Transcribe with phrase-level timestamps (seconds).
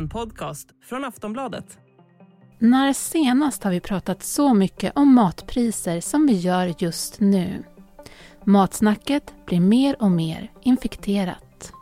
[0.00, 1.78] En podcast från Aftonbladet.
[2.58, 7.62] När senast har vi pratat så mycket om matpriser som vi gör just nu?
[8.44, 11.72] Matsnacket blir mer och mer infekterat.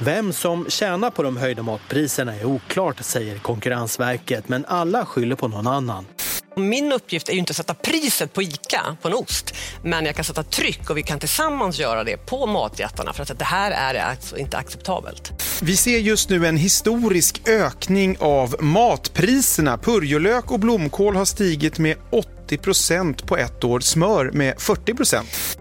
[0.00, 5.48] Vem som tjänar på de höjda matpriserna är oklart, säger Konkurrensverket, men alla skyller på
[5.48, 6.06] någon annan.
[6.56, 9.54] Min uppgift är ju inte att sätta priset på ICA, på en ost,
[9.84, 13.38] men jag kan sätta tryck och vi kan tillsammans göra det på matjättarna för att
[13.38, 15.32] det här är alltså inte acceptabelt.
[15.62, 19.78] Vi ser just nu en historisk ökning av matpriserna.
[19.78, 24.94] Purjolök och blomkål har stigit med 8 50 på ett år, smör med 40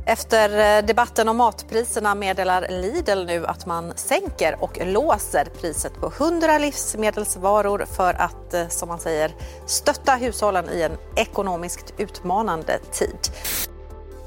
[0.05, 6.13] Efter eh, debatten om matpriserna meddelar Lidl nu att man sänker och låser priset på
[6.17, 9.31] 100 livsmedelsvaror för att, eh, som man säger,
[9.65, 13.20] stötta hushållen i en ekonomiskt utmanande tid.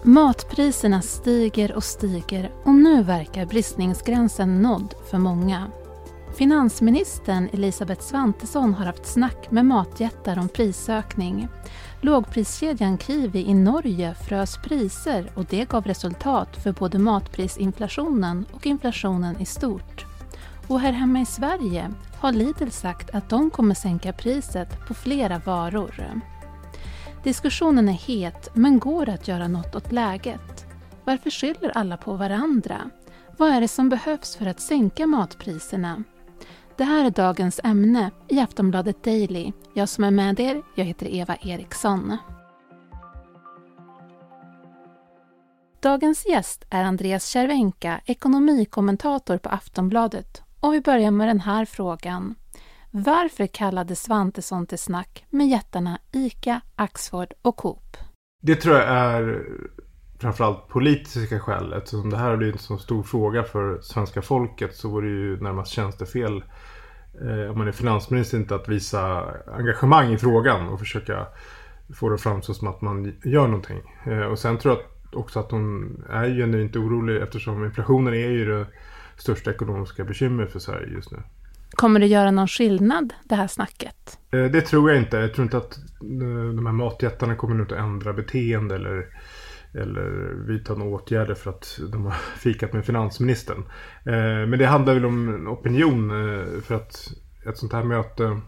[0.02, 5.70] Matpriserna stiger och stiger och nu verkar bristningsgränsen nådd för många.
[6.42, 11.48] Finansministern Elisabeth Svantesson har haft snack med matjättar om prisökning.
[12.00, 19.40] Lågpriskedjan Kiwi i Norge frös priser och det gav resultat för både matprisinflationen och inflationen
[19.40, 20.04] i stort.
[20.68, 25.38] Och här hemma i Sverige har Lidl sagt att de kommer sänka priset på flera
[25.38, 26.20] varor.
[27.24, 30.66] Diskussionen är het, men går det att göra något åt läget?
[31.04, 32.90] Varför skyller alla på varandra?
[33.36, 36.04] Vad är det som behövs för att sänka matpriserna?
[36.82, 39.52] Det här är dagens ämne i Aftonbladet Daily.
[39.74, 42.16] Jag som är med er, jag heter Eva Eriksson.
[45.80, 50.42] Dagens gäst är Andreas Cervenka, ekonomikommentator på Aftonbladet.
[50.60, 52.34] Och vi börjar med den här frågan.
[52.90, 57.96] Varför kallade Svantesson till snack med jättarna ICA, Axford och Coop?
[58.42, 59.46] Det tror jag är
[60.18, 61.72] framförallt politiska skäl.
[61.72, 65.14] Eftersom det här har blivit en så stor fråga för svenska folket så vore det
[65.14, 66.42] ju närmast tjänstefel eh,
[67.50, 71.26] om man är finansminister inte att visa engagemang i frågan och försöka
[71.94, 73.80] få det att framstå som att man gör någonting.
[74.04, 78.44] Eh, och sen tror jag också att hon är genuint orolig eftersom inflationen är ju
[78.44, 78.66] det
[79.16, 81.18] största ekonomiska bekymret för Sverige just nu.
[81.70, 84.18] Kommer det göra någon skillnad det här snacket?
[84.30, 85.16] Eh, det tror jag inte.
[85.16, 89.06] Jag tror inte att eh, de här matjättarna kommer att ändra beteende eller,
[89.74, 93.64] eller vidta några åtgärder för att de har fikat med finansministern.
[94.04, 97.12] Eh, men det handlar väl om opinion eh, för att
[97.46, 98.40] ett sånt här möte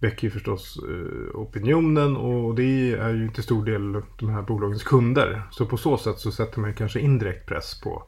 [0.00, 4.82] väcker ju förstås eh, opinionen och det är ju till stor del de här bolagens
[4.82, 5.42] kunder.
[5.50, 8.02] Så på så sätt så sätter man kanske indirekt press på,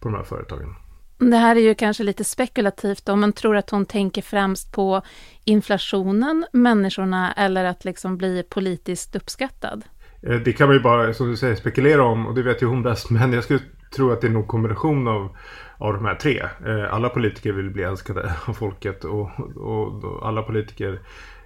[0.00, 0.74] på de här företagen.
[1.18, 5.02] Det här är ju kanske lite spekulativt om man tror att hon tänker främst på
[5.44, 9.84] inflationen, människorna eller att liksom bli politiskt uppskattad.
[10.22, 12.66] Eh, det kan man ju bara, som du säger, spekulera om och det vet ju
[12.66, 13.10] hon bäst.
[13.10, 13.60] Men jag skulle
[13.96, 15.36] tro att det är nog kombination av,
[15.78, 16.42] av de här tre.
[16.66, 21.00] Eh, alla politiker vill bli älskade av folket och, och, och alla politiker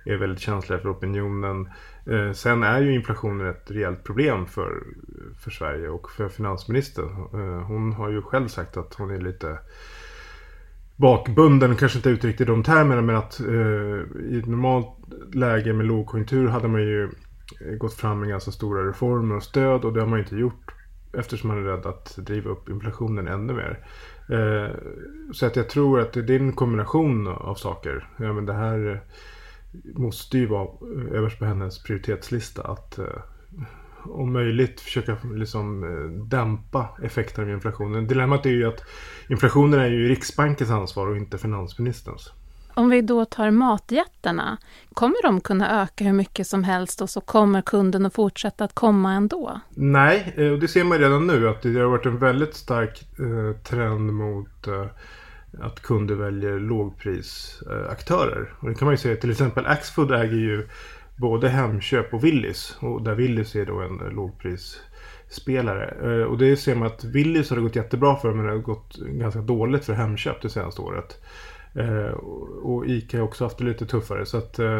[0.04, 1.68] är väldigt känsliga för opinionen.
[2.06, 4.82] Eh, sen är ju inflationen ett rejält problem för,
[5.40, 7.10] för Sverige och för finansministern.
[7.34, 9.58] Eh, hon har ju själv sagt att hon är lite
[10.96, 14.88] bakbunden, kanske inte uttryckt i de termerna men att eh, i ett normalt
[15.34, 17.10] läge med lågkonjunktur hade man ju
[17.78, 20.74] gått fram med ganska stora reformer och stöd och det har man inte gjort
[21.18, 23.86] eftersom man är rädd att driva upp inflationen ännu mer.
[24.30, 24.76] Eh,
[25.32, 28.08] så att jag tror att det är en kombination av saker.
[28.16, 28.98] Ja, men det här eh,
[29.94, 33.06] måste ju vara eh, överst på hennes prioritetslista att eh,
[34.04, 38.06] om möjligt försöka liksom eh, dämpa effekten av inflationen.
[38.06, 38.84] Dilemmat är ju att
[39.28, 42.32] inflationen är ju Riksbankens ansvar och inte finansministerns.
[42.74, 44.58] Om vi då tar matjättarna,
[44.94, 48.74] kommer de kunna öka hur mycket som helst och så kommer kunden att fortsätta att
[48.74, 49.60] komma ändå?
[49.70, 53.02] Nej, eh, och det ser man redan nu att det har varit en väldigt stark
[53.18, 54.86] eh, trend mot eh,
[55.60, 58.54] att kunder väljer lågprisaktörer.
[58.60, 60.68] Och det kan man ju säga till exempel Axfood äger ju
[61.16, 62.76] både Hemköp och Willys.
[62.80, 65.86] Och där Willys är då en lågprisspelare.
[65.90, 66.26] spelare.
[66.26, 68.96] och det ser man att Willys har det gått jättebra för men det har gått
[68.98, 71.18] ganska dåligt för Hemköp det senaste året.
[71.74, 72.10] Eh,
[72.62, 74.26] och Ica har också haft det lite tuffare.
[74.26, 74.78] Så att eh,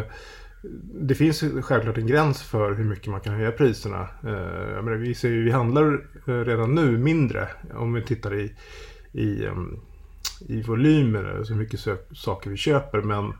[0.93, 4.07] det finns självklart en gräns för hur mycket man kan höja priserna.
[4.23, 6.01] Eh, jag menar, vi, ser vi handlar
[6.45, 8.55] redan nu mindre om vi tittar i,
[9.11, 9.47] i
[10.39, 11.79] i volymer, alltså hur mycket
[12.13, 13.01] saker vi köper.
[13.01, 13.33] Men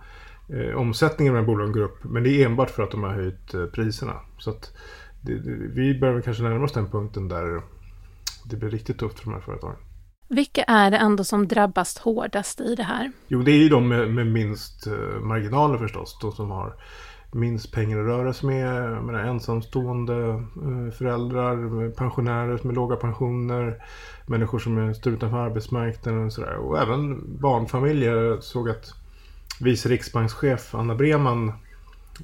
[0.50, 2.04] eh, omsättningen med bolagen går upp.
[2.04, 4.20] Men det är enbart för att de har höjt priserna.
[4.38, 4.74] Så att
[5.22, 7.62] det, det, vi börjar kanske närma oss den punkten där
[8.46, 9.76] det blir riktigt tufft för de här företagen.
[10.34, 13.12] Vilka är det ändå som drabbas hårdast i det här?
[13.28, 16.18] Jo, det är ju de med, med minst eh, marginaler förstås.
[16.22, 16.76] De som har
[17.32, 19.04] minst pengar att röra sig med.
[19.04, 23.84] menar, ensamstående eh, föräldrar, pensionärer med låga pensioner,
[24.26, 26.56] människor som står utanför arbetsmarknaden och sådär.
[26.56, 28.16] Och även barnfamiljer.
[28.16, 28.94] Jag såg att
[29.60, 31.52] vice riksbankschef Anna Breman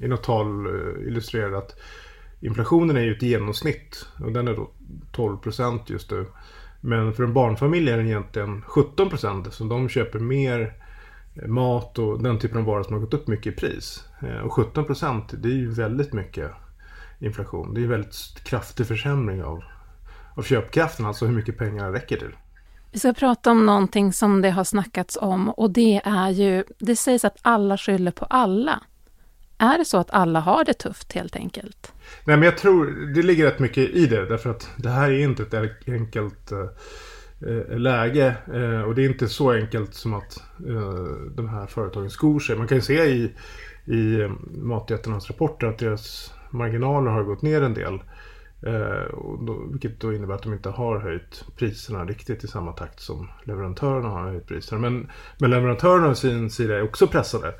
[0.02, 1.80] i något tal eh, illustrerade att
[2.40, 4.70] inflationen är ju ett genomsnitt och den är då
[5.12, 6.26] 12 procent just nu.
[6.80, 10.74] Men för en barnfamilj är den egentligen 17 procent så de köper mer
[11.34, 14.04] eh, mat och den typen av varor som har gått upp mycket i pris.
[14.22, 16.50] Eh, och 17 procent det är ju väldigt mycket
[17.18, 17.74] inflation.
[17.74, 19.64] Det är en väldigt kraftig försämring av,
[20.34, 22.34] av köpkraften, alltså hur mycket pengar räcker till.
[22.92, 26.96] Vi ska prata om någonting som det har snackats om och det är ju, det
[26.96, 28.80] sägs att alla skyller på alla.
[29.60, 31.92] Är det så att alla har det tufft helt enkelt?
[32.24, 35.18] Nej men jag tror det ligger rätt mycket i det därför att det här är
[35.18, 41.14] inte ett enkelt eh, läge Eh, och det är inte så enkelt som att eh,
[41.34, 42.56] de här företagen skor sig.
[42.56, 43.32] Man kan ju se i,
[43.84, 47.94] i eh, matjättarnas rapporter att deras marginaler har gått ner en del.
[48.62, 49.16] Eh,
[49.46, 53.28] då, vilket då innebär att de inte har höjt priserna riktigt i samma takt som
[53.44, 54.80] leverantörerna har höjt priserna.
[54.80, 57.54] Men, men leverantörerna å sin sida är också pressade.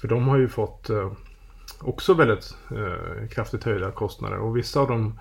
[0.00, 1.12] För de har ju fått eh,
[1.84, 4.38] också väldigt eh, kraftigt höjda kostnader.
[4.38, 5.20] Och vissa av dem,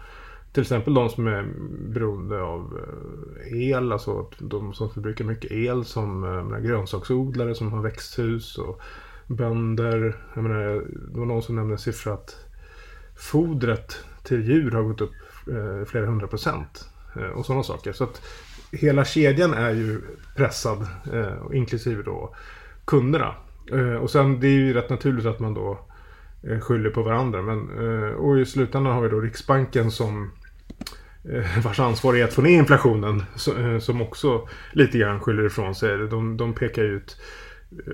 [0.54, 1.46] till exempel de som är
[1.90, 2.80] beroende av
[3.46, 8.82] eh, el, alltså de som förbrukar mycket el som eh, grönsaksodlare som har växthus och
[9.28, 10.16] bönder.
[10.34, 12.46] Jag menar, det var någon som nämnde en siffra att
[13.18, 15.14] fodret till djur har gått upp
[15.48, 16.90] eh, flera hundra procent.
[17.16, 17.94] Eh, och sådana saker.
[17.94, 18.22] Så att
[18.72, 20.02] hela kedjan är ju
[20.36, 22.36] pressad, eh, inklusive då
[22.86, 23.36] kunderna.
[23.72, 25.91] Eh, och sen det är ju rätt naturligt att man då eh,
[26.62, 27.42] skyller på varandra.
[27.42, 30.32] Men, eh, och i slutändan har vi då Riksbanken som
[31.32, 33.24] eh, vars ansvar är att få ner inflationen.
[33.82, 35.98] Som också lite grann skyller ifrån sig.
[35.98, 37.18] De, de pekar ut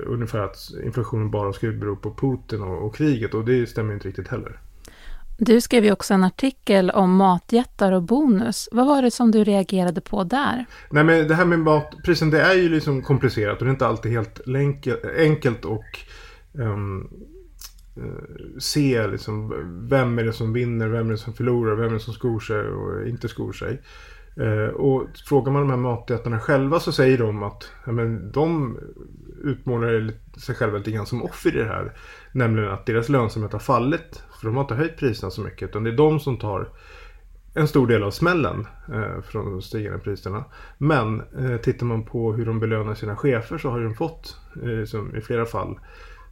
[0.05, 4.07] ungefär att inflationen bara skulle bero på Putin och, och kriget och det stämmer inte
[4.07, 4.59] riktigt heller.
[5.39, 8.69] Du skrev ju också en artikel om matjättar och bonus.
[8.71, 10.65] Vad var det som du reagerade på där?
[10.91, 13.87] Nej men det här med matprisen det är ju liksom komplicerat och det är inte
[13.87, 14.41] alltid helt
[15.17, 15.99] enkelt och
[16.53, 17.09] um,
[17.97, 19.53] Eh, se liksom,
[19.89, 22.39] vem är det som vinner, vem är det som förlorar, vem är det som skor
[22.39, 23.81] sig och inte skor sig.
[24.39, 28.77] Eh, och frågar man de här matjättarna själva så säger de att ja, men de
[29.43, 31.93] utmålar sig själva lite grann som offer i det här.
[32.31, 35.83] Nämligen att deras lönsamhet har fallit för de har inte höjt priserna så mycket utan
[35.83, 36.69] det är de som tar
[37.53, 40.45] en stor del av smällen eh, från de stigande priserna.
[40.77, 44.85] Men eh, tittar man på hur de belönar sina chefer så har de fått eh,
[44.85, 45.79] som i flera fall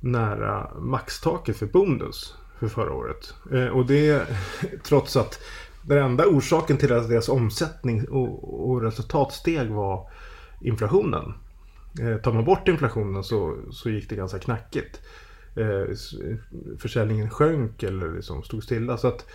[0.06, 3.34] nära maxtaket för bonus för förra året.
[3.52, 4.28] Eh, och det
[4.84, 5.40] trots att
[5.82, 10.10] den enda orsaken till att deras omsättning och, och resultat steg var
[10.62, 11.34] inflationen.
[12.02, 15.02] Eh, tar man bort inflationen så, så gick det ganska knackigt
[15.56, 15.96] eh,
[16.80, 18.98] försäljningen sjönk eller liksom stod stilla.
[18.98, 19.26] Så att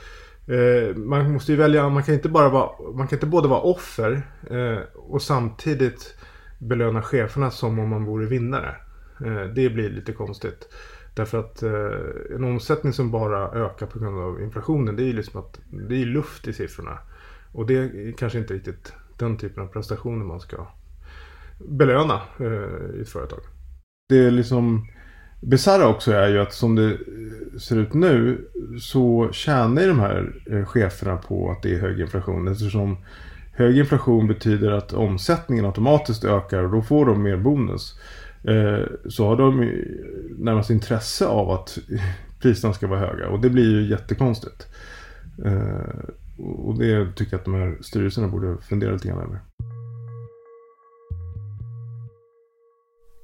[0.47, 3.61] eh, man måste ju välja, man kan inte bara vara, man kan inte både vara
[3.61, 6.17] offer eh, och samtidigt
[6.59, 8.77] belöna cheferna som om man vore vinnare.
[9.25, 10.69] Eh, det blir lite konstigt.
[11.15, 15.13] Därför att eh, en omsättning som bara ökar på grund av inflationen det är ju
[15.13, 16.99] liksom att det är luft i siffrorna.
[17.53, 20.67] Och det är kanske inte riktigt den typen av prestationer man ska
[21.59, 23.41] belöna eh, i ett företag.
[24.09, 24.87] Det är liksom
[25.41, 26.99] bisarra också är ju att som det
[27.61, 28.49] ser ut nu
[28.81, 30.33] så tjänar ju de här
[30.65, 32.49] cheferna på att det är hög inflation.
[32.49, 32.97] Eftersom
[33.53, 38.01] hög inflation betyder att omsättningen automatiskt ökar och då får de mer bonus.
[38.45, 39.61] Eh, så har de
[40.39, 41.79] närmast intresse av att
[42.43, 44.67] priserna ska vara höga och det blir ju jättekonstigt.
[45.45, 49.41] Eh, och det tycker jag att de här styrelserna borde fundera lite grann över.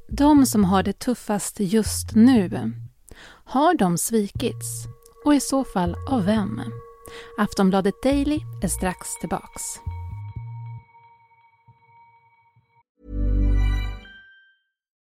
[0.09, 2.73] De som har det tuffast just nu,
[3.45, 4.87] har de svikits?
[5.25, 6.61] Och i så fall av vem?
[7.39, 9.63] Aftonbladet Daily är strax tillbaks.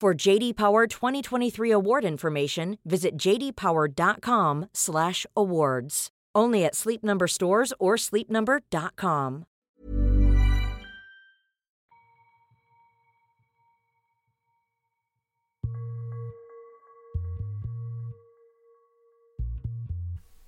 [0.00, 6.08] For JD Power 2023 award information, visit jdpower.com/awards.
[6.34, 9.44] Only at Sleep Number stores or sleepnumber.com.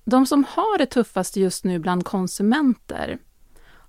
[0.05, 3.19] De som har det tuffast just nu bland konsumenter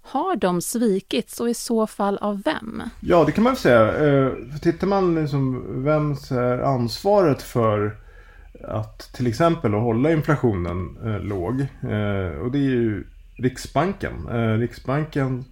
[0.06, 2.84] har de svikits och i så fall av vem?
[3.00, 4.08] Ja, det kan man säga.
[4.08, 4.32] Eh,
[4.62, 7.98] tittar man liksom vems är ansvaret för
[8.64, 11.62] att till exempel att hålla inflationen eh, låg.
[11.62, 13.04] Eh, och det är ju
[13.36, 14.28] Riksbanken.
[14.32, 15.46] Eh, Riksbankens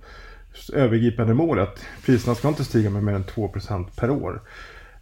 [0.74, 4.42] övergripande mål är att priserna ska inte stiga med mer än 2% per år.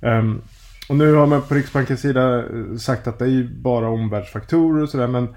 [0.01, 0.41] Ehm,
[0.89, 4.83] och nu har man på Riksbankens sida eh, sagt att det är ju bara omvärldsfaktorer
[4.83, 5.35] och sådär men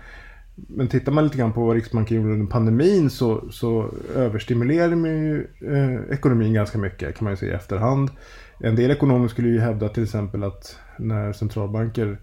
[0.54, 5.10] men tittar man lite grann på vad Riksbanken gjorde under pandemin så, så överstimulerade man
[5.10, 8.10] ju eh, ekonomin ganska mycket kan man ju säga i efterhand.
[8.58, 12.20] En del ekonomer skulle ju hävda till exempel att när centralbanker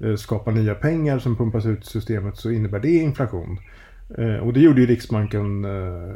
[0.00, 3.58] eh, skapar nya pengar som pumpas ut i systemet så innebär det inflation.
[4.18, 6.14] Eh, och det gjorde ju Riksbanken eh,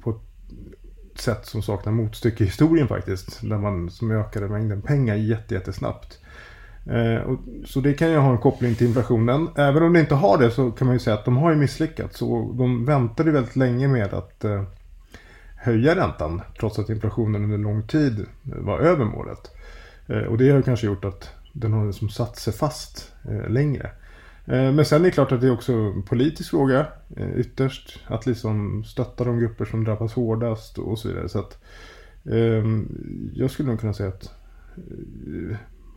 [0.00, 3.40] på ett sätt som saknar motstycke i historien faktiskt.
[3.42, 6.18] Där man som ökade mängden pengar jättesnabbt.
[6.86, 9.48] Eh, så det kan ju ha en koppling till inflationen.
[9.56, 11.56] Även om det inte har det så kan man ju säga att de har ju
[11.56, 12.22] misslyckats.
[12.22, 14.62] Och de väntade väldigt länge med att eh,
[15.56, 16.42] höja räntan.
[16.60, 19.50] Trots att inflationen under lång tid eh, var över målet.
[20.28, 23.12] Och det har kanske gjort att den har liksom satt sig fast
[23.48, 23.90] längre.
[24.44, 26.86] Men sen är det klart att det är också en politisk fråga
[27.36, 28.00] ytterst.
[28.06, 31.28] Att liksom stötta de grupper som drabbas hårdast och så vidare.
[31.28, 31.58] Så att,
[32.30, 32.88] ehm,
[33.34, 34.34] jag skulle nog kunna säga att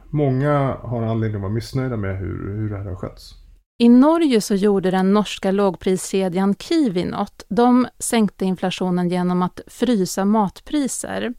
[0.09, 3.33] många har anledning att vara missnöjda med hur, hur det här har skötts.
[3.79, 7.45] I Norge så gjorde den norska lågpriskedjan Kiwi något.
[7.49, 11.33] De sänkte inflationen genom att frysa matpriser.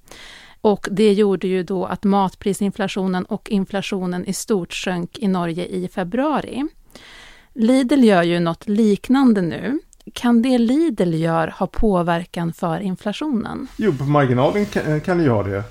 [0.60, 5.88] Och det gjorde ju då att matprisinflationen och inflationen i stort sjönk i Norge i
[5.88, 6.64] februari.
[7.54, 9.78] Lidl gör ju något liknande nu.
[10.14, 13.66] Kan det Lidl gör ha påverkan för inflationen?
[13.76, 14.66] Jo, på marginalen
[15.00, 15.62] kan, det ju ha det.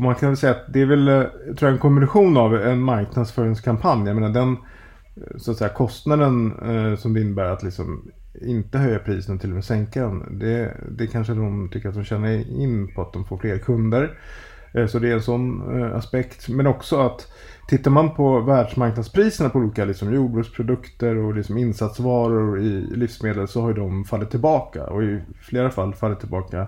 [0.00, 1.22] Och man kan väl säga att det är väl eh,
[1.56, 4.06] tror jag, en kombination av en marknadsföringskampanj.
[4.06, 8.10] Jag menar den eh, så att säga, kostnaden eh, som det innebär att liksom
[8.42, 10.38] inte höja priserna till och med sänka den.
[10.38, 14.18] Det, det kanske de tycker att de känner in på att de får fler kunder.
[14.74, 16.48] Eh, så det är en sån eh, aspekt.
[16.48, 17.32] Men också att
[17.68, 23.68] tittar man på världsmarknadspriserna på olika liksom, jordbruksprodukter och liksom, insatsvaror i livsmedel så har
[23.68, 24.86] ju de fallit tillbaka.
[24.86, 26.66] Och i flera fall fallit tillbaka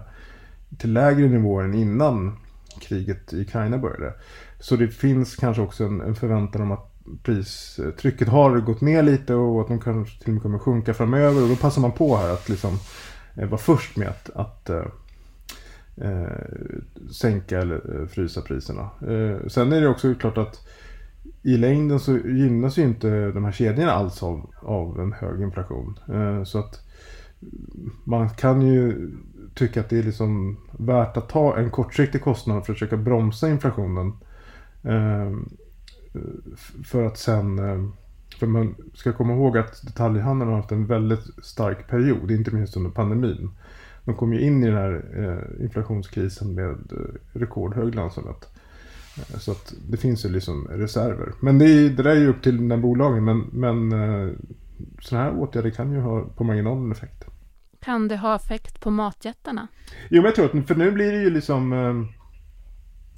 [0.79, 2.37] till lägre nivåer än innan
[2.81, 4.14] kriget i Ukraina började.
[4.61, 9.35] Så det finns kanske också en, en förväntan om att pristrycket har gått ner lite
[9.35, 11.43] och att de kanske till och med kommer sjunka framöver.
[11.43, 12.79] Och då passar man på här att liksom
[13.35, 14.87] eh, vara först med att, att eh,
[15.97, 16.26] eh
[17.12, 18.91] sänka eller eh, frysa priserna.
[19.00, 20.69] Eh, sen är det också klart att
[21.43, 25.99] i längden så gynnas ju inte de här kedjorna alls av, av en hög inflation.
[26.09, 26.81] Eh, så att
[28.05, 29.11] man kan ju
[29.55, 33.49] tycka att det är liksom värt att ta en kortsiktig kostnad för att försöka bromsa
[33.51, 34.13] inflationen.
[34.83, 35.33] Eh,
[36.85, 37.89] för att sen, eh,
[38.39, 42.77] för man ska komma ihåg att detaljhandeln har haft en väldigt stark period, inte minst
[42.77, 43.51] under pandemin.
[44.05, 48.49] De kom ju in i den här eh, inflationskrisen med eh, rekordhög lönsamhet.
[49.17, 51.33] Eh, så att det finns ju liksom reserver.
[51.41, 53.25] Men det, är, det där är ju upp till den bolagen.
[53.25, 54.33] Men, men eh,
[55.01, 57.25] sådana här åtgärder kan ju ha på marginalen effekt.
[57.83, 59.69] Kan det ha effekt på matjättarna?
[60.09, 61.95] Jo, men jag tror att för nu blir det ju liksom eh,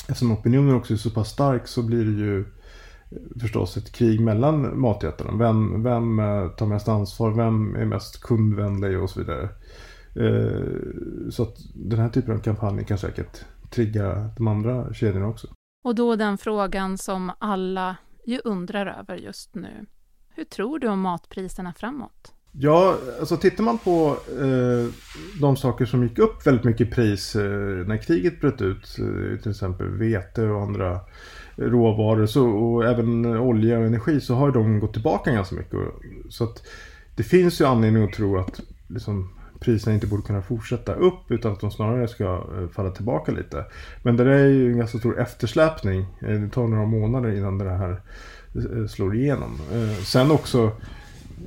[0.09, 4.21] Eftersom opinionen också är så pass stark så blir det ju eh, förstås ett krig
[4.21, 5.39] mellan matjättarna.
[5.39, 7.31] Vem, vem eh, tar mest ansvar?
[7.31, 9.49] Vem är mest kundvänlig och så vidare.
[11.31, 15.49] Så att den här typen av kampanjer kan säkert trigga de andra kedjorna också.
[15.85, 19.87] Och då den frågan som alla ju undrar över just nu.
[20.29, 22.34] Hur tror du om matpriserna framåt?
[22.59, 24.93] Ja, alltså tittar man på eh,
[25.41, 29.41] de saker som gick upp väldigt mycket i pris eh, när kriget bröt ut, eh,
[29.41, 31.01] till exempel vete och andra
[31.57, 35.79] råvaror så, och även olja och energi så har de gått tillbaka ganska mycket.
[36.31, 36.63] Så att
[37.17, 39.31] det finns ju anledning att tro att liksom,
[39.61, 43.65] priserna inte borde kunna fortsätta upp utan att de snarare ska eh, falla tillbaka lite.
[44.03, 46.01] Men det är ju en ganska stor eftersläpning.
[46.01, 48.01] Eh, det tar några månader innan det här
[48.55, 49.61] eh, slår igenom.
[49.73, 50.73] Eh, sen också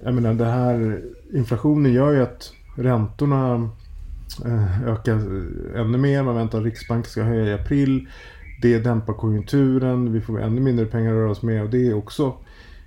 [0.03, 1.01] jag menar det här
[1.33, 3.69] inflationen gör ju att räntorna
[4.45, 5.13] eh, ökar
[5.75, 6.23] ännu mer.
[6.23, 8.07] Man väntar att Riksbanken ska höja i april.
[8.61, 10.13] Det dämpar konjunkturen.
[10.13, 12.33] Vi får ännu mindre pengar att röra oss med och det också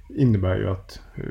[0.09, 1.25] innebär ju att eh,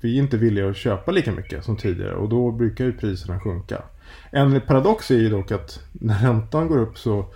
[0.00, 3.40] vi inte är villiga att köpa lika mycket som tidigare och då brukar ju priserna
[3.40, 3.82] sjunka.
[4.30, 7.26] En paradox är ju dock att när räntan går upp så,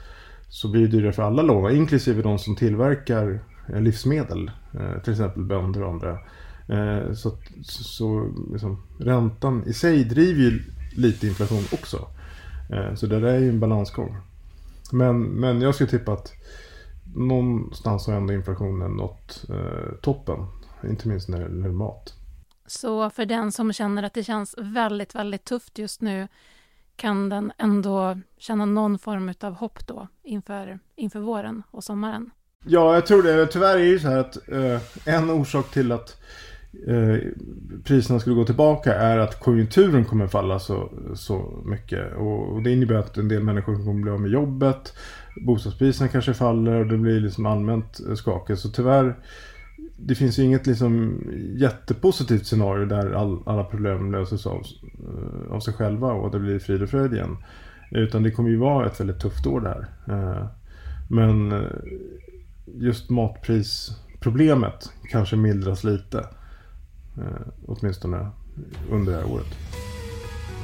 [0.48, 4.50] så blir det dyrare för alla lån, inklusive de som tillverkar eh, livsmedel,
[5.04, 6.18] till exempel bönder och andra.
[6.70, 10.62] Eh, så så liksom, räntan i sig driver ju
[10.96, 12.08] lite inflation också.
[12.72, 14.16] Eh, så det där är ju en balansgång.
[14.92, 16.32] Men, men jag skulle tippa att
[17.14, 20.46] någonstans har ändå inflationen nått eh, toppen.
[20.84, 22.14] Inte minst när det gäller mat.
[22.66, 26.28] Så för den som känner att det känns väldigt, väldigt tufft just nu,
[26.96, 32.30] kan den ändå känna någon form av hopp då inför, inför våren och sommaren?
[32.66, 33.46] Ja, jag tror det.
[33.46, 36.20] Tyvärr är det ju så här att eh, en orsak till att
[36.86, 37.16] eh,
[37.84, 42.16] priserna skulle gå tillbaka är att konjunkturen kommer falla så, så mycket.
[42.16, 44.94] Och, och, det innebär att en del människor kommer bli av med jobbet.
[45.46, 48.60] Bostadspriserna kanske faller och det blir liksom allmänt eh, skakigt.
[48.60, 49.18] Så tyvärr,
[49.96, 51.22] det finns ju inget liksom
[51.56, 54.62] jättepositivt scenario där all, alla problem löses av,
[54.98, 57.36] eh, av sig själva och det blir frid och fröjd igen.
[57.90, 59.86] Utan det kommer ju vara ett väldigt tufft år där.
[60.06, 60.48] här.
[61.08, 61.64] men
[62.66, 66.26] just matprisproblemet kanske mildras lite.
[67.20, 67.26] Eh,
[67.66, 68.30] åtminstone
[68.90, 69.46] under det här året.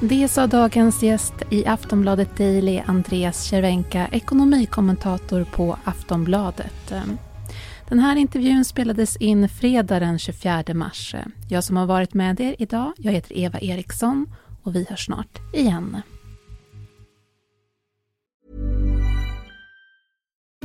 [0.01, 6.93] Det sa dagens gäst i Aftonbladet Daily, Andreas Cervenka, ekonomikommentator på Aftonbladet.
[6.93, 7.03] Eh,
[7.89, 11.15] den här intervjun spelades in fredag den 24 mars.
[11.15, 14.27] Eh, jag som har varit med er idag, jag heter Eva Eriksson
[14.63, 15.97] och vi hörs snart igen.